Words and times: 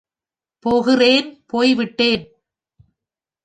போகிறேன், 0.65 1.43
போய் 1.45 1.73
விட்டேன். 1.73 2.23